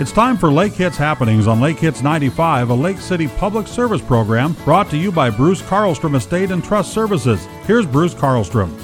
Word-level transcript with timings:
It's 0.00 0.12
time 0.12 0.38
for 0.38 0.50
Lake 0.50 0.72
Hits 0.72 0.96
Happenings 0.96 1.46
on 1.46 1.60
Lake 1.60 1.78
Hits 1.78 2.00
95, 2.00 2.70
a 2.70 2.74
Lake 2.74 2.96
City 2.96 3.28
public 3.28 3.66
service 3.66 4.00
program 4.00 4.54
brought 4.64 4.88
to 4.88 4.96
you 4.96 5.12
by 5.12 5.28
Bruce 5.28 5.60
Carlstrom 5.60 6.16
Estate 6.16 6.50
and 6.50 6.64
Trust 6.64 6.94
Services. 6.94 7.44
Here's 7.66 7.84
Bruce 7.84 8.14
Carlstrom. 8.14 8.74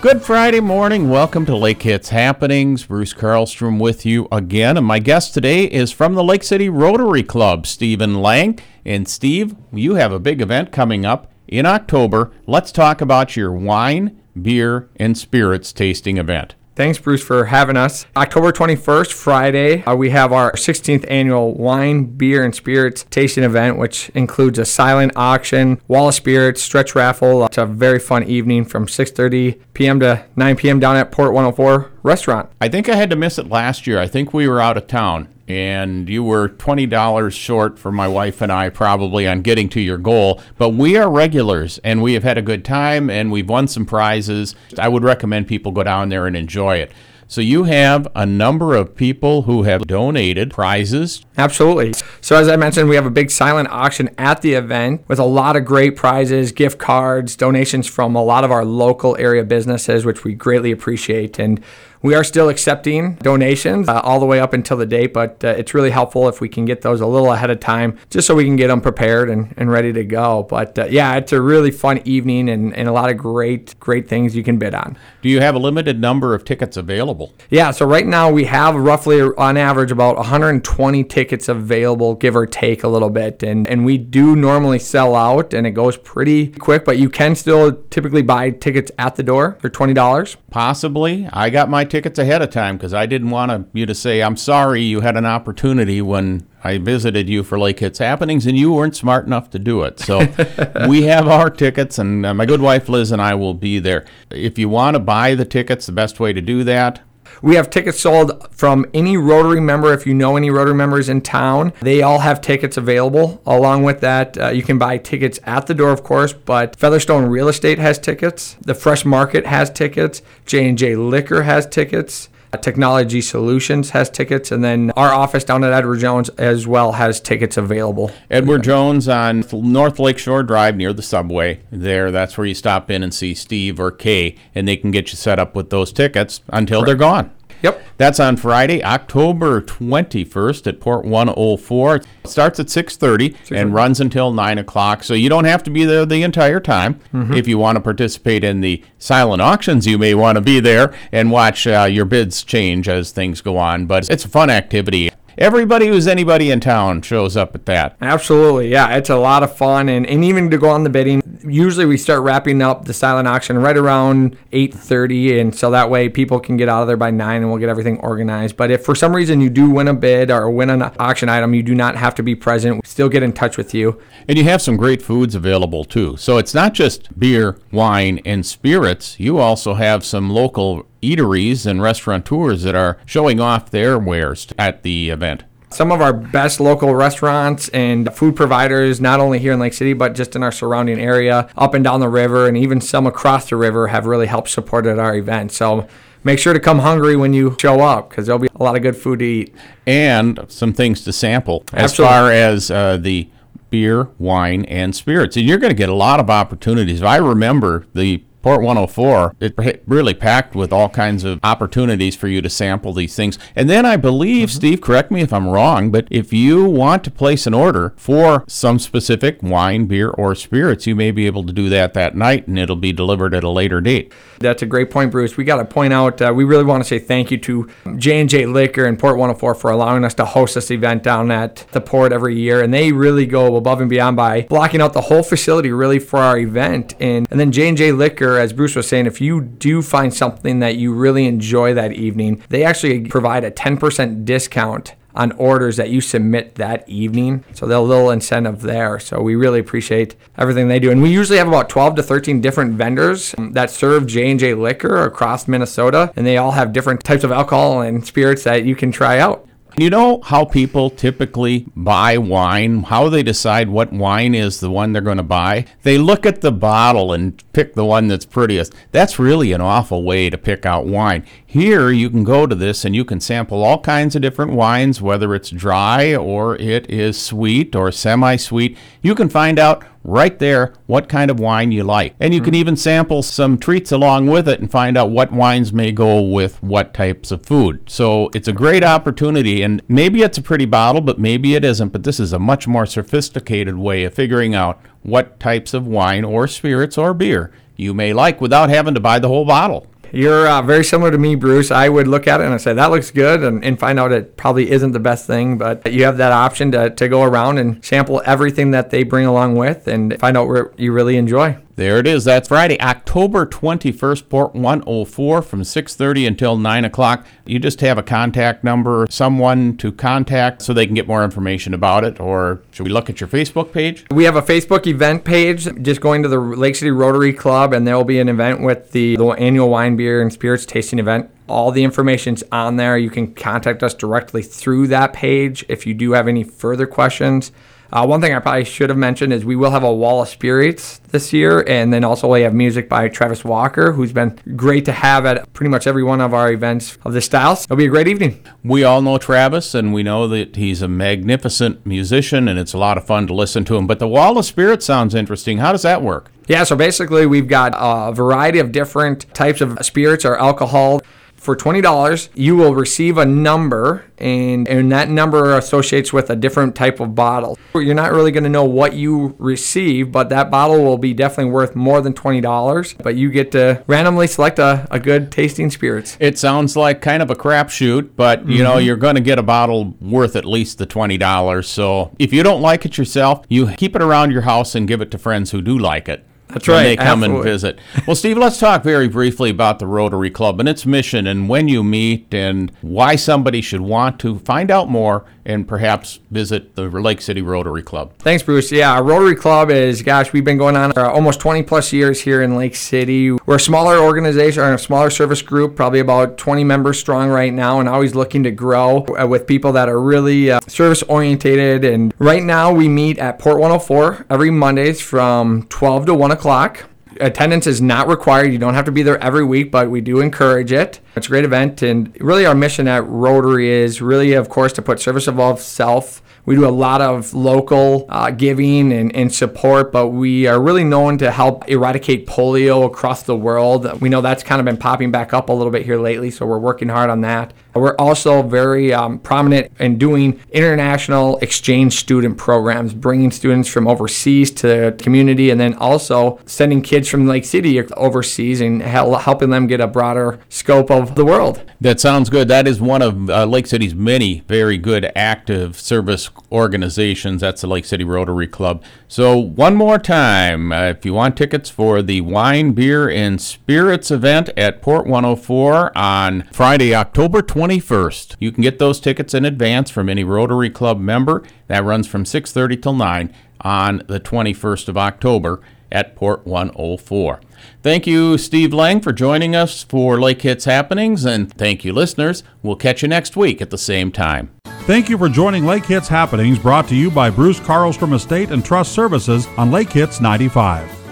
Good 0.00 0.22
Friday 0.22 0.60
morning. 0.60 1.10
Welcome 1.10 1.44
to 1.46 1.56
Lake 1.56 1.82
Hits 1.82 2.10
Happenings. 2.10 2.84
Bruce 2.84 3.12
Carlstrom 3.12 3.80
with 3.80 4.06
you 4.06 4.28
again. 4.30 4.76
And 4.76 4.86
my 4.86 5.00
guest 5.00 5.34
today 5.34 5.64
is 5.64 5.90
from 5.90 6.14
the 6.14 6.22
Lake 6.22 6.44
City 6.44 6.68
Rotary 6.68 7.24
Club, 7.24 7.66
Stephen 7.66 8.22
Lang. 8.22 8.60
And 8.84 9.08
Steve, 9.08 9.56
you 9.72 9.96
have 9.96 10.12
a 10.12 10.20
big 10.20 10.40
event 10.40 10.70
coming 10.70 11.04
up 11.04 11.32
in 11.48 11.66
October. 11.66 12.30
Let's 12.46 12.70
talk 12.70 13.00
about 13.00 13.36
your 13.36 13.50
wine, 13.50 14.22
beer, 14.40 14.88
and 14.94 15.18
spirits 15.18 15.72
tasting 15.72 16.18
event. 16.18 16.54
Thanks, 16.76 16.98
Bruce, 16.98 17.22
for 17.22 17.46
having 17.46 17.76
us. 17.76 18.04
October 18.16 18.50
21st, 18.50 19.12
Friday, 19.12 19.84
uh, 19.84 19.94
we 19.94 20.10
have 20.10 20.32
our 20.32 20.52
16th 20.52 21.04
annual 21.08 21.54
wine, 21.54 22.04
beer, 22.04 22.44
and 22.44 22.54
spirits 22.54 23.04
tasting 23.10 23.44
event, 23.44 23.78
which 23.78 24.08
includes 24.10 24.58
a 24.58 24.64
silent 24.64 25.12
auction, 25.14 25.80
wall 25.86 26.08
of 26.08 26.14
spirits, 26.14 26.62
stretch 26.62 26.96
raffle. 26.96 27.44
It's 27.44 27.58
a 27.58 27.66
very 27.66 28.00
fun 28.00 28.24
evening 28.24 28.64
from 28.64 28.86
6:30 28.86 29.60
p.m. 29.72 30.00
to 30.00 30.24
9 30.34 30.56
p.m. 30.56 30.80
down 30.80 30.96
at 30.96 31.12
Port 31.12 31.32
104 31.32 31.92
Restaurant. 32.02 32.50
I 32.60 32.68
think 32.68 32.88
I 32.88 32.96
had 32.96 33.10
to 33.10 33.16
miss 33.16 33.38
it 33.38 33.48
last 33.48 33.86
year. 33.86 34.00
I 34.00 34.08
think 34.08 34.34
we 34.34 34.48
were 34.48 34.60
out 34.60 34.76
of 34.76 34.86
town 34.86 35.28
and 35.46 36.08
you 36.08 36.24
were 36.24 36.48
$20 36.48 37.32
short 37.32 37.78
for 37.78 37.92
my 37.92 38.08
wife 38.08 38.40
and 38.40 38.50
I 38.50 38.70
probably 38.70 39.26
on 39.26 39.42
getting 39.42 39.68
to 39.70 39.80
your 39.80 39.98
goal. 39.98 40.40
But 40.56 40.70
we 40.70 40.96
are 40.96 41.10
regulars 41.10 41.78
and 41.84 42.02
we 42.02 42.14
have 42.14 42.22
had 42.22 42.38
a 42.38 42.42
good 42.42 42.64
time 42.64 43.10
and 43.10 43.30
we've 43.30 43.48
won 43.48 43.68
some 43.68 43.86
prizes. 43.86 44.54
I 44.78 44.88
would 44.88 45.04
recommend 45.04 45.46
people 45.48 45.72
go 45.72 45.82
down 45.82 46.08
there 46.08 46.26
and 46.26 46.36
enjoy 46.36 46.76
it. 46.76 46.92
So 47.26 47.40
you 47.40 47.64
have 47.64 48.06
a 48.14 48.26
number 48.26 48.74
of 48.74 48.94
people 48.94 49.42
who 49.42 49.62
have 49.62 49.86
donated 49.86 50.50
prizes. 50.50 51.24
Absolutely. 51.38 51.94
So 52.20 52.36
as 52.36 52.48
I 52.48 52.56
mentioned, 52.56 52.88
we 52.88 52.96
have 52.96 53.06
a 53.06 53.10
big 53.10 53.30
silent 53.30 53.68
auction 53.70 54.10
at 54.18 54.42
the 54.42 54.54
event 54.54 55.04
with 55.08 55.18
a 55.18 55.24
lot 55.24 55.56
of 55.56 55.64
great 55.64 55.96
prizes, 55.96 56.52
gift 56.52 56.78
cards, 56.78 57.34
donations 57.34 57.86
from 57.86 58.14
a 58.14 58.22
lot 58.22 58.44
of 58.44 58.50
our 58.50 58.64
local 58.64 59.16
area 59.16 59.42
businesses, 59.42 60.04
which 60.04 60.22
we 60.22 60.34
greatly 60.34 60.70
appreciate. 60.70 61.38
And 61.38 61.62
we 62.04 62.14
are 62.14 62.22
still 62.22 62.50
accepting 62.50 63.14
donations 63.14 63.88
uh, 63.88 63.98
all 64.00 64.20
the 64.20 64.26
way 64.26 64.38
up 64.38 64.52
until 64.52 64.76
the 64.76 64.84
date, 64.84 65.14
but 65.14 65.42
uh, 65.42 65.48
it's 65.48 65.72
really 65.72 65.90
helpful 65.90 66.28
if 66.28 66.38
we 66.38 66.50
can 66.50 66.66
get 66.66 66.82
those 66.82 67.00
a 67.00 67.06
little 67.06 67.32
ahead 67.32 67.48
of 67.48 67.60
time 67.60 67.98
just 68.10 68.26
so 68.26 68.34
we 68.34 68.44
can 68.44 68.56
get 68.56 68.68
them 68.68 68.82
prepared 68.82 69.30
and, 69.30 69.54
and 69.56 69.70
ready 69.70 69.90
to 69.90 70.04
go. 70.04 70.42
But 70.42 70.78
uh, 70.78 70.84
yeah, 70.90 71.16
it's 71.16 71.32
a 71.32 71.40
really 71.40 71.70
fun 71.70 72.02
evening 72.04 72.50
and, 72.50 72.76
and 72.76 72.88
a 72.88 72.92
lot 72.92 73.08
of 73.08 73.16
great, 73.16 73.80
great 73.80 74.06
things 74.06 74.36
you 74.36 74.44
can 74.44 74.58
bid 74.58 74.74
on. 74.74 74.98
Do 75.22 75.30
you 75.30 75.40
have 75.40 75.54
a 75.54 75.58
limited 75.58 75.98
number 75.98 76.34
of 76.34 76.44
tickets 76.44 76.76
available? 76.76 77.32
Yeah, 77.48 77.70
so 77.70 77.86
right 77.86 78.06
now 78.06 78.30
we 78.30 78.44
have 78.44 78.74
roughly 78.74 79.22
on 79.22 79.56
average 79.56 79.90
about 79.90 80.16
120 80.16 81.04
tickets 81.04 81.48
available, 81.48 82.16
give 82.16 82.36
or 82.36 82.44
take 82.44 82.84
a 82.84 82.88
little 82.88 83.08
bit. 83.08 83.42
And, 83.42 83.66
and 83.66 83.86
we 83.86 83.96
do 83.96 84.36
normally 84.36 84.78
sell 84.78 85.14
out 85.14 85.54
and 85.54 85.66
it 85.66 85.70
goes 85.70 85.96
pretty 85.96 86.48
quick, 86.48 86.84
but 86.84 86.98
you 86.98 87.08
can 87.08 87.34
still 87.34 87.72
typically 87.88 88.20
buy 88.20 88.50
tickets 88.50 88.92
at 88.98 89.16
the 89.16 89.22
door 89.22 89.56
for 89.62 89.70
$20. 89.70 90.36
Possibly. 90.50 91.26
I 91.32 91.48
got 91.48 91.70
my 91.70 91.84
tickets 91.94 92.18
ahead 92.18 92.42
of 92.42 92.50
time 92.50 92.76
because 92.76 92.92
I 92.92 93.06
didn't 93.06 93.30
want 93.30 93.68
you 93.72 93.86
to 93.86 93.94
say, 93.94 94.20
I'm 94.20 94.36
sorry 94.36 94.82
you 94.82 95.02
had 95.02 95.16
an 95.16 95.24
opportunity 95.24 96.02
when 96.02 96.44
I 96.64 96.78
visited 96.78 97.28
you 97.28 97.44
for 97.44 97.56
Lake 97.56 97.78
Hits 97.78 98.00
Happenings 98.00 98.46
and 98.46 98.58
you 98.58 98.72
weren't 98.72 98.96
smart 98.96 99.26
enough 99.26 99.48
to 99.50 99.60
do 99.60 99.84
it. 99.84 100.00
So 100.00 100.26
we 100.88 101.04
have 101.04 101.28
our 101.28 101.50
tickets, 101.50 102.00
and 102.00 102.26
uh, 102.26 102.34
my 102.34 102.46
good 102.46 102.60
wife 102.60 102.88
Liz 102.88 103.12
and 103.12 103.22
I 103.22 103.36
will 103.36 103.54
be 103.54 103.78
there. 103.78 104.04
If 104.32 104.58
you 104.58 104.68
want 104.68 104.96
to 104.96 104.98
buy 104.98 105.36
the 105.36 105.44
tickets, 105.44 105.86
the 105.86 105.92
best 105.92 106.18
way 106.18 106.32
to 106.32 106.40
do 106.40 106.64
that, 106.64 107.00
we 107.42 107.54
have 107.56 107.70
tickets 107.70 108.00
sold 108.00 108.48
from 108.50 108.86
any 108.94 109.16
Rotary 109.16 109.60
member. 109.60 109.92
If 109.92 110.06
you 110.06 110.14
know 110.14 110.36
any 110.36 110.50
Rotary 110.50 110.74
members 110.74 111.08
in 111.08 111.20
town, 111.20 111.72
they 111.80 112.02
all 112.02 112.20
have 112.20 112.40
tickets 112.40 112.76
available. 112.76 113.42
Along 113.46 113.82
with 113.82 114.00
that, 114.00 114.38
uh, 114.38 114.48
you 114.48 114.62
can 114.62 114.78
buy 114.78 114.98
tickets 114.98 115.38
at 115.44 115.66
the 115.66 115.74
door, 115.74 115.90
of 115.90 116.02
course. 116.02 116.32
But 116.32 116.76
Featherstone 116.76 117.26
Real 117.26 117.48
Estate 117.48 117.78
has 117.78 117.98
tickets. 117.98 118.56
The 118.60 118.74
Fresh 118.74 119.04
Market 119.04 119.46
has 119.46 119.70
tickets. 119.70 120.22
J 120.46 120.68
and 120.68 120.78
J 120.78 120.96
Liquor 120.96 121.42
has 121.42 121.66
tickets. 121.66 122.28
Technology 122.56 123.20
Solutions 123.20 123.90
has 123.90 124.10
tickets, 124.10 124.50
and 124.50 124.62
then 124.62 124.90
our 124.92 125.12
office 125.12 125.44
down 125.44 125.64
at 125.64 125.72
Edward 125.72 125.98
Jones 125.98 126.28
as 126.30 126.66
well 126.66 126.92
has 126.92 127.20
tickets 127.20 127.56
available. 127.56 128.10
Edward 128.30 128.64
Jones 128.64 129.08
on 129.08 129.44
North 129.52 129.98
Lakeshore 129.98 130.42
Drive 130.42 130.76
near 130.76 130.92
the 130.92 131.02
subway. 131.02 131.60
There, 131.70 132.10
that's 132.10 132.36
where 132.38 132.46
you 132.46 132.54
stop 132.54 132.90
in 132.90 133.02
and 133.02 133.12
see 133.12 133.34
Steve 133.34 133.78
or 133.80 133.90
Kay, 133.90 134.36
and 134.54 134.66
they 134.66 134.76
can 134.76 134.90
get 134.90 135.10
you 135.10 135.16
set 135.16 135.38
up 135.38 135.54
with 135.54 135.70
those 135.70 135.92
tickets 135.92 136.40
until 136.48 136.80
Correct. 136.80 136.86
they're 136.86 136.96
gone. 136.96 137.30
Yep. 137.64 137.82
That's 137.96 138.20
on 138.20 138.36
Friday, 138.36 138.84
October 138.84 139.62
21st 139.62 140.66
at 140.66 140.80
Port 140.80 141.06
104. 141.06 141.96
It 141.96 142.06
starts 142.26 142.60
at 142.60 142.66
6.30 142.66 143.50
and 143.50 143.72
runs 143.72 144.00
until 144.00 144.34
9 144.34 144.58
o'clock, 144.58 145.02
so 145.02 145.14
you 145.14 145.30
don't 145.30 145.46
have 145.46 145.62
to 145.62 145.70
be 145.70 145.86
there 145.86 146.04
the 146.04 146.22
entire 146.22 146.60
time. 146.60 147.00
Mm-hmm. 147.14 147.32
If 147.32 147.48
you 147.48 147.56
want 147.56 147.76
to 147.76 147.80
participate 147.80 148.44
in 148.44 148.60
the 148.60 148.84
silent 148.98 149.40
auctions, 149.40 149.86
you 149.86 149.96
may 149.96 150.14
want 150.14 150.36
to 150.36 150.42
be 150.42 150.60
there 150.60 150.94
and 151.10 151.30
watch 151.30 151.66
uh, 151.66 151.88
your 151.90 152.04
bids 152.04 152.44
change 152.44 152.86
as 152.86 153.12
things 153.12 153.40
go 153.40 153.56
on. 153.56 153.86
But 153.86 154.10
it's 154.10 154.26
a 154.26 154.28
fun 154.28 154.50
activity 154.50 155.10
everybody 155.38 155.86
who's 155.86 156.06
anybody 156.06 156.50
in 156.50 156.60
town 156.60 157.02
shows 157.02 157.36
up 157.36 157.54
at 157.54 157.66
that. 157.66 157.96
Absolutely, 158.00 158.68
yeah, 158.68 158.96
it's 158.96 159.10
a 159.10 159.16
lot 159.16 159.42
of 159.42 159.56
fun, 159.56 159.88
and, 159.88 160.06
and 160.06 160.24
even 160.24 160.50
to 160.50 160.58
go 160.58 160.68
on 160.68 160.84
the 160.84 160.90
bidding. 160.90 161.22
Usually, 161.46 161.84
we 161.84 161.98
start 161.98 162.22
wrapping 162.22 162.62
up 162.62 162.86
the 162.86 162.94
silent 162.94 163.28
auction 163.28 163.58
right 163.58 163.76
around 163.76 164.36
eight 164.52 164.72
thirty, 164.72 165.38
and 165.38 165.54
so 165.54 165.70
that 165.70 165.90
way 165.90 166.08
people 166.08 166.40
can 166.40 166.56
get 166.56 166.68
out 166.68 166.82
of 166.82 166.88
there 166.88 166.96
by 166.96 167.10
nine, 167.10 167.42
and 167.42 167.50
we'll 167.50 167.60
get 167.60 167.68
everything 167.68 167.98
organized. 168.00 168.56
But 168.56 168.70
if 168.70 168.84
for 168.84 168.94
some 168.94 169.14
reason 169.14 169.40
you 169.40 169.50
do 169.50 169.70
win 169.70 169.88
a 169.88 169.94
bid 169.94 170.30
or 170.30 170.50
win 170.50 170.70
an 170.70 170.82
auction 170.98 171.28
item, 171.28 171.52
you 171.54 171.62
do 171.62 171.74
not 171.74 171.96
have 171.96 172.14
to 172.16 172.22
be 172.22 172.34
present. 172.34 172.76
We 172.76 172.82
still 172.84 173.08
get 173.08 173.22
in 173.22 173.32
touch 173.32 173.56
with 173.56 173.74
you, 173.74 174.00
and 174.26 174.38
you 174.38 174.44
have 174.44 174.62
some 174.62 174.76
great 174.76 175.02
foods 175.02 175.34
available 175.34 175.84
too. 175.84 176.16
So 176.16 176.38
it's 176.38 176.54
not 176.54 176.72
just 176.72 177.18
beer, 177.18 177.58
wine, 177.72 178.20
and 178.24 178.46
spirits. 178.46 179.20
You 179.20 179.38
also 179.38 179.74
have 179.74 180.04
some 180.04 180.30
local 180.30 180.86
eateries 181.04 181.66
and 181.66 181.82
restaurateurs 181.82 182.62
that 182.62 182.74
are 182.74 182.98
showing 183.06 183.40
off 183.40 183.70
their 183.70 183.98
wares 183.98 184.46
at 184.58 184.82
the 184.82 185.10
event. 185.10 185.44
Some 185.70 185.90
of 185.90 186.00
our 186.00 186.12
best 186.12 186.60
local 186.60 186.94
restaurants 186.94 187.68
and 187.70 188.14
food 188.14 188.36
providers, 188.36 189.00
not 189.00 189.18
only 189.18 189.40
here 189.40 189.52
in 189.52 189.58
Lake 189.58 189.72
City, 189.72 189.92
but 189.92 190.14
just 190.14 190.36
in 190.36 190.42
our 190.44 190.52
surrounding 190.52 191.00
area, 191.00 191.48
up 191.56 191.74
and 191.74 191.82
down 191.82 191.98
the 191.98 192.08
river, 192.08 192.46
and 192.46 192.56
even 192.56 192.80
some 192.80 193.08
across 193.08 193.48
the 193.48 193.56
river, 193.56 193.88
have 193.88 194.06
really 194.06 194.26
helped 194.26 194.50
support 194.50 194.86
at 194.86 195.00
our 195.00 195.16
event. 195.16 195.50
So 195.50 195.88
make 196.22 196.38
sure 196.38 196.52
to 196.52 196.60
come 196.60 196.78
hungry 196.78 197.16
when 197.16 197.32
you 197.32 197.56
show 197.60 197.80
up 197.80 198.08
because 198.08 198.26
there'll 198.26 198.38
be 198.38 198.48
a 198.54 198.62
lot 198.62 198.76
of 198.76 198.82
good 198.82 198.96
food 198.96 199.18
to 199.18 199.24
eat. 199.24 199.54
And 199.84 200.46
some 200.48 200.72
things 200.72 201.02
to 201.04 201.12
sample 201.12 201.64
Absolutely. 201.72 201.84
as 201.84 201.96
far 201.96 202.30
as 202.30 202.70
uh, 202.70 202.96
the 202.96 203.28
beer, 203.70 204.10
wine, 204.18 204.64
and 204.66 204.94
spirits. 204.94 205.36
And 205.36 205.44
you're 205.44 205.58
going 205.58 205.72
to 205.72 205.76
get 205.76 205.88
a 205.88 205.94
lot 205.94 206.20
of 206.20 206.30
opportunities. 206.30 207.02
I 207.02 207.16
remember 207.16 207.86
the 207.94 208.22
Port 208.44 208.60
104, 208.60 209.36
it 209.40 209.82
really 209.86 210.12
packed 210.12 210.54
with 210.54 210.70
all 210.70 210.90
kinds 210.90 211.24
of 211.24 211.40
opportunities 211.42 212.14
for 212.14 212.28
you 212.28 212.42
to 212.42 212.50
sample 212.50 212.92
these 212.92 213.16
things. 213.16 213.38
And 213.56 213.70
then 213.70 213.86
I 213.86 213.96
believe, 213.96 214.50
mm-hmm. 214.50 214.56
Steve, 214.56 214.80
correct 214.82 215.10
me 215.10 215.22
if 215.22 215.32
I'm 215.32 215.48
wrong, 215.48 215.90
but 215.90 216.06
if 216.10 216.30
you 216.30 216.66
want 216.66 217.04
to 217.04 217.10
place 217.10 217.46
an 217.46 217.54
order 217.54 217.94
for 217.96 218.44
some 218.46 218.78
specific 218.78 219.42
wine, 219.42 219.86
beer, 219.86 220.10
or 220.10 220.34
spirits, 220.34 220.86
you 220.86 220.94
may 220.94 221.10
be 221.10 221.24
able 221.24 221.42
to 221.44 221.54
do 221.54 221.70
that 221.70 221.94
that 221.94 222.16
night 222.16 222.46
and 222.46 222.58
it'll 222.58 222.76
be 222.76 222.92
delivered 222.92 223.32
at 223.32 223.44
a 223.44 223.48
later 223.48 223.80
date. 223.80 224.12
That's 224.40 224.60
a 224.60 224.66
great 224.66 224.90
point, 224.90 225.10
Bruce. 225.10 225.38
We 225.38 225.44
got 225.44 225.56
to 225.56 225.64
point 225.64 225.94
out, 225.94 226.20
uh, 226.20 226.34
we 226.36 226.44
really 226.44 226.64
want 226.64 226.82
to 226.82 226.86
say 226.86 226.98
thank 226.98 227.30
you 227.30 227.38
to 227.38 227.70
J&J 227.96 228.44
Liquor 228.44 228.84
and 228.84 228.98
Port 228.98 229.16
104 229.16 229.54
for 229.54 229.70
allowing 229.70 230.04
us 230.04 230.12
to 230.14 230.26
host 230.26 230.54
this 230.54 230.70
event 230.70 231.02
down 231.02 231.30
at 231.30 231.64
the 231.72 231.80
port 231.80 232.12
every 232.12 232.38
year. 232.38 232.60
And 232.60 232.74
they 232.74 232.92
really 232.92 233.24
go 233.24 233.56
above 233.56 233.80
and 233.80 233.88
beyond 233.88 234.18
by 234.18 234.42
blocking 234.42 234.82
out 234.82 234.92
the 234.92 235.00
whole 235.00 235.22
facility 235.22 235.72
really 235.72 235.98
for 235.98 236.18
our 236.18 236.36
event. 236.36 236.94
And, 237.00 237.26
and 237.30 237.40
then 237.40 237.50
J&J 237.50 237.92
Liquor 237.92 238.33
as 238.38 238.52
Bruce 238.52 238.76
was 238.76 238.88
saying, 238.88 239.06
if 239.06 239.20
you 239.20 239.40
do 239.40 239.82
find 239.82 240.12
something 240.12 240.60
that 240.60 240.76
you 240.76 240.92
really 240.92 241.26
enjoy 241.26 241.74
that 241.74 241.92
evening, 241.92 242.42
they 242.48 242.64
actually 242.64 243.08
provide 243.08 243.44
a 243.44 243.50
10% 243.50 244.24
discount 244.24 244.94
on 245.14 245.32
orders 245.32 245.76
that 245.76 245.90
you 245.90 246.00
submit 246.00 246.56
that 246.56 246.88
evening. 246.88 247.44
So 247.52 247.66
they'll 247.66 247.86
little 247.86 248.10
incentive 248.10 248.62
there. 248.62 248.98
So 248.98 249.20
we 249.22 249.36
really 249.36 249.60
appreciate 249.60 250.16
everything 250.36 250.68
they 250.68 250.80
do. 250.80 250.90
And 250.90 251.02
we 251.02 251.12
usually 251.12 251.38
have 251.38 251.48
about 251.48 251.68
12 251.68 251.96
to 251.96 252.02
13 252.02 252.40
different 252.40 252.74
vendors 252.74 253.34
um, 253.38 253.52
that 253.52 253.70
serve 253.70 254.06
J&J 254.06 254.54
liquor 254.54 255.04
across 255.04 255.46
Minnesota 255.46 256.12
and 256.16 256.26
they 256.26 256.36
all 256.36 256.52
have 256.52 256.72
different 256.72 257.04
types 257.04 257.24
of 257.24 257.30
alcohol 257.30 257.82
and 257.82 258.04
spirits 258.04 258.44
that 258.44 258.64
you 258.64 258.74
can 258.74 258.90
try 258.90 259.18
out. 259.18 259.46
You 259.76 259.90
know 259.90 260.20
how 260.22 260.44
people 260.44 260.88
typically 260.88 261.66
buy 261.74 262.16
wine, 262.16 262.84
how 262.84 263.08
they 263.08 263.24
decide 263.24 263.68
what 263.68 263.92
wine 263.92 264.32
is 264.32 264.60
the 264.60 264.70
one 264.70 264.92
they're 264.92 265.02
going 265.02 265.16
to 265.16 265.24
buy? 265.24 265.64
They 265.82 265.98
look 265.98 266.24
at 266.24 266.42
the 266.42 266.52
bottle 266.52 267.12
and 267.12 267.42
pick 267.52 267.74
the 267.74 267.84
one 267.84 268.06
that's 268.06 268.24
prettiest. 268.24 268.72
That's 268.92 269.18
really 269.18 269.50
an 269.50 269.60
awful 269.60 270.04
way 270.04 270.30
to 270.30 270.38
pick 270.38 270.64
out 270.64 270.86
wine. 270.86 271.26
Here, 271.54 271.92
you 271.92 272.10
can 272.10 272.24
go 272.24 272.48
to 272.48 272.54
this 272.56 272.84
and 272.84 272.96
you 272.96 273.04
can 273.04 273.20
sample 273.20 273.62
all 273.62 273.78
kinds 273.80 274.16
of 274.16 274.22
different 274.22 274.54
wines, 274.54 275.00
whether 275.00 275.36
it's 275.36 275.50
dry 275.50 276.12
or 276.12 276.56
it 276.56 276.90
is 276.90 277.16
sweet 277.16 277.76
or 277.76 277.92
semi 277.92 278.34
sweet. 278.34 278.76
You 279.02 279.14
can 279.14 279.28
find 279.28 279.56
out 279.60 279.84
right 280.02 280.36
there 280.40 280.74
what 280.86 281.08
kind 281.08 281.30
of 281.30 281.38
wine 281.38 281.70
you 281.70 281.84
like. 281.84 282.16
And 282.18 282.34
you 282.34 282.40
can 282.40 282.54
mm-hmm. 282.54 282.56
even 282.56 282.76
sample 282.76 283.22
some 283.22 283.56
treats 283.56 283.92
along 283.92 284.26
with 284.26 284.48
it 284.48 284.58
and 284.58 284.68
find 284.68 284.98
out 284.98 285.10
what 285.10 285.30
wines 285.30 285.72
may 285.72 285.92
go 285.92 286.20
with 286.20 286.60
what 286.60 286.92
types 286.92 287.30
of 287.30 287.46
food. 287.46 287.88
So 287.88 288.30
it's 288.34 288.48
a 288.48 288.52
great 288.52 288.82
opportunity. 288.82 289.62
And 289.62 289.80
maybe 289.86 290.22
it's 290.22 290.38
a 290.38 290.42
pretty 290.42 290.66
bottle, 290.66 291.02
but 291.02 291.20
maybe 291.20 291.54
it 291.54 291.64
isn't. 291.64 291.90
But 291.90 292.02
this 292.02 292.18
is 292.18 292.32
a 292.32 292.40
much 292.40 292.66
more 292.66 292.84
sophisticated 292.84 293.76
way 293.76 294.02
of 294.02 294.12
figuring 294.12 294.56
out 294.56 294.80
what 295.02 295.38
types 295.38 295.72
of 295.72 295.86
wine 295.86 296.24
or 296.24 296.48
spirits 296.48 296.98
or 296.98 297.14
beer 297.14 297.52
you 297.76 297.94
may 297.94 298.12
like 298.12 298.40
without 298.40 298.70
having 298.70 298.94
to 298.94 299.00
buy 299.00 299.20
the 299.20 299.28
whole 299.28 299.44
bottle. 299.44 299.86
You're 300.14 300.46
uh, 300.46 300.62
very 300.62 300.84
similar 300.84 301.10
to 301.10 301.18
me, 301.18 301.34
Bruce. 301.34 301.72
I 301.72 301.88
would 301.88 302.06
look 302.06 302.28
at 302.28 302.40
it 302.40 302.44
and 302.44 302.54
I 302.54 302.58
say, 302.58 302.72
that 302.72 302.90
looks 302.90 303.10
good, 303.10 303.42
and, 303.42 303.64
and 303.64 303.78
find 303.78 303.98
out 303.98 304.12
it 304.12 304.36
probably 304.36 304.70
isn't 304.70 304.92
the 304.92 305.00
best 305.00 305.26
thing, 305.26 305.58
but 305.58 305.92
you 305.92 306.04
have 306.04 306.18
that 306.18 306.30
option 306.30 306.70
to, 306.72 306.90
to 306.90 307.08
go 307.08 307.22
around 307.24 307.58
and 307.58 307.84
sample 307.84 308.22
everything 308.24 308.70
that 308.70 308.90
they 308.90 309.02
bring 309.02 309.26
along 309.26 309.56
with 309.56 309.88
and 309.88 310.18
find 310.20 310.36
out 310.36 310.46
what 310.46 310.78
you 310.78 310.92
really 310.92 311.16
enjoy. 311.16 311.58
There 311.76 311.98
it 311.98 312.06
is. 312.06 312.24
That's 312.24 312.48
Friday, 312.48 312.80
October 312.80 313.44
21st, 313.44 314.28
Port 314.28 314.54
104 314.54 315.42
from 315.42 315.64
6:30 315.64 316.24
until 316.24 316.56
9 316.56 316.84
o'clock. 316.84 317.26
You 317.44 317.58
just 317.58 317.80
have 317.80 317.98
a 317.98 318.02
contact 318.02 318.62
number, 318.62 319.08
someone 319.10 319.76
to 319.78 319.90
contact 319.90 320.62
so 320.62 320.72
they 320.72 320.86
can 320.86 320.94
get 320.94 321.08
more 321.08 321.24
information 321.24 321.74
about 321.74 322.04
it. 322.04 322.20
Or 322.20 322.60
should 322.70 322.84
we 322.84 322.92
look 322.92 323.10
at 323.10 323.20
your 323.20 323.26
Facebook 323.26 323.72
page? 323.72 324.04
We 324.12 324.22
have 324.22 324.36
a 324.36 324.42
Facebook 324.42 324.86
event 324.86 325.24
page. 325.24 325.66
Just 325.82 326.00
going 326.00 326.22
to 326.22 326.28
the 326.28 326.38
Lake 326.38 326.76
City 326.76 326.92
Rotary 326.92 327.32
Club, 327.32 327.72
and 327.72 327.86
there 327.86 327.96
will 327.96 328.04
be 328.04 328.20
an 328.20 328.28
event 328.28 328.60
with 328.60 328.92
the, 328.92 329.16
the 329.16 329.26
annual 329.30 329.68
wine, 329.68 329.96
beer, 329.96 330.22
and 330.22 330.32
spirits 330.32 330.64
tasting 330.64 331.00
event. 331.00 331.28
All 331.48 331.70
the 331.70 331.84
information's 331.84 332.42
on 332.50 332.76
there. 332.76 332.96
You 332.96 333.10
can 333.10 333.34
contact 333.34 333.82
us 333.82 333.94
directly 333.94 334.42
through 334.42 334.88
that 334.88 335.12
page 335.12 335.64
if 335.68 335.86
you 335.86 335.94
do 335.94 336.12
have 336.12 336.26
any 336.26 336.42
further 336.42 336.86
questions. 336.86 337.52
Uh, 337.92 338.04
one 338.04 338.20
thing 338.20 338.34
I 338.34 338.40
probably 338.40 338.64
should 338.64 338.90
have 338.90 338.98
mentioned 338.98 339.32
is 339.32 339.44
we 339.44 339.54
will 339.54 339.70
have 339.70 339.84
a 339.84 339.94
wall 339.94 340.22
of 340.22 340.28
spirits 340.28 340.98
this 341.10 341.32
year, 341.32 341.64
and 341.68 341.92
then 341.92 342.02
also 342.02 342.32
we 342.32 342.40
have 342.40 342.52
music 342.52 342.88
by 342.88 343.08
Travis 343.08 343.44
Walker, 343.44 343.92
who's 343.92 344.12
been 344.12 344.36
great 344.56 344.84
to 344.86 344.92
have 344.92 345.24
at 345.26 345.52
pretty 345.52 345.70
much 345.70 345.86
every 345.86 346.02
one 346.02 346.20
of 346.20 346.34
our 346.34 346.50
events 346.50 346.98
of 347.04 347.12
this 347.12 347.26
style. 347.26 347.54
So 347.54 347.66
it'll 347.66 347.76
be 347.76 347.84
a 347.84 347.88
great 347.88 348.08
evening. 348.08 348.44
We 348.64 348.82
all 348.82 349.00
know 349.00 349.18
Travis, 349.18 349.76
and 349.76 349.92
we 349.92 350.02
know 350.02 350.26
that 350.26 350.56
he's 350.56 350.82
a 350.82 350.88
magnificent 350.88 351.86
musician, 351.86 352.48
and 352.48 352.58
it's 352.58 352.72
a 352.72 352.78
lot 352.78 352.98
of 352.98 353.06
fun 353.06 353.28
to 353.28 353.34
listen 353.34 353.64
to 353.66 353.76
him. 353.76 353.86
But 353.86 354.00
the 354.00 354.08
wall 354.08 354.38
of 354.38 354.44
spirits 354.44 354.86
sounds 354.86 355.14
interesting. 355.14 355.58
How 355.58 355.70
does 355.70 355.82
that 355.82 356.02
work? 356.02 356.32
Yeah, 356.48 356.64
so 356.64 356.74
basically 356.74 357.26
we've 357.26 357.48
got 357.48 357.74
a 357.76 358.12
variety 358.12 358.58
of 358.58 358.72
different 358.72 359.32
types 359.34 359.60
of 359.60 359.78
spirits 359.82 360.24
or 360.24 360.36
alcohol 360.36 361.00
for 361.44 361.56
$20 361.56 362.28
you 362.34 362.56
will 362.56 362.74
receive 362.74 363.18
a 363.18 363.24
number 363.24 364.04
and 364.18 364.68
and 364.68 364.90
that 364.92 365.08
number 365.08 365.56
associates 365.56 366.12
with 366.12 366.30
a 366.30 366.36
different 366.36 366.74
type 366.74 367.00
of 367.00 367.14
bottle 367.14 367.58
you're 367.74 367.94
not 367.94 368.12
really 368.12 368.30
going 368.30 368.44
to 368.44 368.50
know 368.50 368.64
what 368.64 368.94
you 368.94 369.34
receive 369.38 370.12
but 370.12 370.28
that 370.28 370.50
bottle 370.50 370.82
will 370.84 370.98
be 370.98 371.12
definitely 371.12 371.50
worth 371.50 371.74
more 371.74 372.00
than 372.00 372.14
$20 372.14 373.02
but 373.02 373.16
you 373.16 373.30
get 373.30 373.50
to 373.52 373.82
randomly 373.86 374.26
select 374.26 374.58
a, 374.58 374.86
a 374.90 374.98
good 374.98 375.30
tasting 375.30 375.70
spirits 375.70 376.16
It 376.20 376.38
sounds 376.38 376.76
like 376.76 377.00
kind 377.00 377.22
of 377.22 377.30
a 377.30 377.34
crapshoot, 377.34 378.10
but 378.16 378.46
you 378.48 378.62
know 378.62 378.76
mm-hmm. 378.76 378.86
you're 378.86 378.96
going 378.96 379.16
to 379.16 379.20
get 379.20 379.38
a 379.38 379.42
bottle 379.42 379.94
worth 380.00 380.36
at 380.36 380.44
least 380.44 380.78
the 380.78 380.86
twenty 380.86 381.18
dollars. 381.18 381.68
So 381.68 382.14
if 382.18 382.32
you 382.32 382.42
don't 382.42 382.62
like 382.62 382.84
it 382.84 382.98
yourself, 382.98 383.44
you 383.48 383.68
keep 383.76 383.94
it 383.96 384.02
around 384.02 384.30
your 384.30 384.42
house 384.42 384.74
and 384.74 384.88
give 384.88 385.00
it 385.00 385.10
to 385.10 385.18
friends 385.18 385.50
who 385.50 385.60
do 385.60 385.78
like 385.78 386.08
it. 386.08 386.24
That's 386.48 386.68
when 386.68 386.76
right, 386.76 386.82
They 386.84 386.96
come 386.96 387.22
and 387.22 387.42
visit. 387.42 387.78
Well, 388.06 388.14
Steve, 388.14 388.38
let's 388.38 388.58
talk 388.58 388.82
very 388.84 389.08
briefly 389.08 389.50
about 389.50 389.78
the 389.78 389.86
Rotary 389.86 390.30
Club 390.30 390.60
and 390.60 390.68
its 390.68 390.86
mission, 390.86 391.26
and 391.26 391.48
when 391.48 391.68
you 391.68 391.82
meet, 391.82 392.32
and 392.32 392.70
why 392.80 393.16
somebody 393.16 393.60
should 393.60 393.80
want 393.80 394.20
to 394.20 394.38
find 394.40 394.70
out 394.70 394.88
more 394.88 395.24
and 395.44 395.68
perhaps 395.68 396.20
visit 396.30 396.74
the 396.74 396.88
Lake 396.88 397.20
City 397.20 397.42
Rotary 397.42 397.82
Club. 397.82 398.12
Thanks, 398.18 398.42
Bruce. 398.42 398.72
Yeah, 398.72 398.92
our 398.92 399.02
Rotary 399.02 399.36
Club 399.36 399.70
is, 399.70 400.02
gosh, 400.02 400.32
we've 400.32 400.44
been 400.44 400.58
going 400.58 400.76
on 400.76 400.92
for 400.92 401.04
almost 401.04 401.40
20 401.40 401.62
plus 401.62 401.92
years 401.92 402.20
here 402.20 402.42
in 402.42 402.56
Lake 402.56 402.76
City. 402.76 403.30
We're 403.32 403.56
a 403.56 403.60
smaller 403.60 403.98
organization, 403.98 404.62
or 404.62 404.74
a 404.74 404.78
smaller 404.78 405.10
service 405.10 405.42
group, 405.42 405.76
probably 405.76 406.00
about 406.00 406.38
20 406.38 406.64
members 406.64 406.98
strong 406.98 407.28
right 407.30 407.52
now, 407.52 407.80
and 407.80 407.88
always 407.88 408.14
looking 408.14 408.42
to 408.44 408.50
grow 408.50 409.04
uh, 409.20 409.26
with 409.26 409.46
people 409.46 409.72
that 409.72 409.88
are 409.88 410.00
really 410.00 410.50
uh, 410.50 410.60
service 410.66 411.02
orientated. 411.04 411.84
And 411.84 412.14
right 412.18 412.42
now, 412.42 412.72
we 412.72 412.88
meet 412.88 413.18
at 413.18 413.38
Port 413.38 413.58
104 413.58 414.26
every 414.30 414.50
Mondays 414.50 415.00
from 415.00 415.64
12 415.64 416.06
to 416.06 416.14
1 416.14 416.30
o'clock. 416.30 416.84
Attendance 417.20 417.66
is 417.66 417.80
not 417.80 418.08
required. 418.08 418.52
You 418.52 418.58
don't 418.58 418.74
have 418.74 418.84
to 418.86 418.92
be 418.92 419.02
there 419.02 419.22
every 419.22 419.44
week, 419.44 419.70
but 419.70 419.90
we 419.90 420.00
do 420.00 420.20
encourage 420.20 420.72
it. 420.72 421.00
It's 421.16 421.26
a 421.26 421.30
great 421.30 421.44
event, 421.44 421.82
and 421.82 422.16
really 422.20 422.46
our 422.46 422.54
mission 422.54 422.88
at 422.88 423.06
Rotary 423.06 423.70
is 423.70 424.00
really, 424.00 424.32
of 424.32 424.48
course, 424.48 424.72
to 424.74 424.82
put 424.82 425.00
service 425.00 425.26
above 425.26 425.60
self. 425.60 426.22
We 426.46 426.54
do 426.56 426.66
a 426.66 426.70
lot 426.70 427.00
of 427.00 427.32
local 427.32 428.06
uh, 428.08 428.30
giving 428.30 428.92
and, 428.92 429.14
and 429.16 429.32
support, 429.32 429.92
but 429.92 430.08
we 430.08 430.46
are 430.46 430.60
really 430.60 430.84
known 430.84 431.16
to 431.18 431.30
help 431.30 431.68
eradicate 431.68 432.26
polio 432.26 432.84
across 432.84 433.22
the 433.22 433.36
world. 433.36 434.00
We 434.00 434.08
know 434.08 434.20
that's 434.20 434.42
kind 434.42 434.60
of 434.60 434.66
been 434.66 434.76
popping 434.76 435.10
back 435.10 435.32
up 435.32 435.48
a 435.48 435.52
little 435.52 435.72
bit 435.72 435.86
here 435.86 435.98
lately, 435.98 436.30
so 436.30 436.44
we're 436.44 436.58
working 436.58 436.88
hard 436.88 437.08
on 437.08 437.22
that. 437.22 437.54
We're 437.74 437.96
also 437.96 438.42
very 438.42 438.92
um, 438.92 439.18
prominent 439.18 439.72
in 439.80 439.98
doing 439.98 440.40
international 440.52 441.38
exchange 441.38 441.94
student 441.94 442.38
programs, 442.38 442.94
bringing 442.94 443.30
students 443.30 443.68
from 443.68 443.88
overseas 443.88 444.50
to 444.52 444.66
the 444.66 444.96
community, 444.98 445.50
and 445.50 445.60
then 445.60 445.74
also 445.74 446.38
sending 446.46 446.82
kids 446.82 447.08
from 447.08 447.26
Lake 447.26 447.44
City 447.44 447.80
overseas 447.94 448.60
and 448.60 448.80
hel- 448.80 449.16
helping 449.16 449.50
them 449.50 449.66
get 449.66 449.80
a 449.80 449.88
broader 449.88 450.38
scope 450.48 450.90
of 450.90 451.16
the 451.16 451.24
world. 451.24 451.64
That 451.80 452.00
sounds 452.00 452.30
good. 452.30 452.48
That 452.48 452.68
is 452.68 452.80
one 452.80 453.02
of 453.02 453.28
uh, 453.28 453.44
Lake 453.46 453.66
City's 453.66 453.94
many 453.94 454.44
very 454.46 454.78
good 454.78 455.10
active 455.16 455.80
service 455.80 456.28
organizations. 456.50 457.40
That's 457.40 457.62
the 457.62 457.66
Lake 457.66 457.84
City 457.84 458.04
Rotary 458.04 458.46
Club. 458.46 458.82
So, 459.08 459.36
one 459.36 459.74
more 459.74 459.98
time, 459.98 460.72
uh, 460.72 460.84
if 460.86 461.04
you 461.04 461.14
want 461.14 461.36
tickets 461.36 461.68
for 461.70 462.02
the 462.02 462.20
Wine, 462.20 462.72
Beer, 462.72 463.08
and 463.08 463.40
Spirits 463.40 464.10
event 464.10 464.50
at 464.56 464.82
Port 464.82 465.06
104 465.06 465.96
on 465.96 466.42
Friday, 466.52 466.94
October 466.94 467.42
21st, 467.42 468.36
you 468.38 468.52
can 468.52 468.62
get 468.62 468.78
those 468.78 469.00
tickets 469.00 469.34
in 469.34 469.44
advance 469.44 469.90
from 469.90 470.08
any 470.08 470.24
Rotary 470.24 470.70
Club 470.70 471.00
member. 471.00 471.42
That 471.66 471.84
runs 471.84 472.06
from 472.06 472.24
6:30 472.24 472.76
till 472.76 472.94
9 472.94 473.32
on 473.60 474.02
the 474.06 474.20
21st 474.20 474.88
of 474.88 474.96
October 474.96 475.60
at 475.90 476.16
Port 476.16 476.46
104. 476.46 477.40
Thank 477.82 478.06
you, 478.06 478.36
Steve 478.36 478.74
Lang, 478.74 479.00
for 479.00 479.12
joining 479.12 479.54
us 479.56 479.82
for 479.82 480.20
Lake 480.20 480.42
Hits 480.42 480.64
Happenings, 480.64 481.24
and 481.24 481.52
thank 481.52 481.84
you, 481.84 481.92
listeners. 481.92 482.42
We'll 482.62 482.76
catch 482.76 483.02
you 483.02 483.08
next 483.08 483.36
week 483.36 483.62
at 483.62 483.70
the 483.70 483.78
same 483.78 484.10
time. 484.10 484.50
Thank 484.86 485.08
you 485.08 485.16
for 485.16 485.30
joining 485.30 485.64
Lake 485.64 485.86
Hits 485.86 486.08
Happenings 486.08 486.58
brought 486.58 486.88
to 486.88 486.94
you 486.94 487.10
by 487.10 487.30
Bruce 487.30 487.58
Carlstrom 487.58 488.12
Estate 488.12 488.50
and 488.50 488.62
Trust 488.62 488.92
Services 488.92 489.46
on 489.56 489.70
Lake 489.70 489.90
Hits 489.90 490.20
95. 490.20 491.03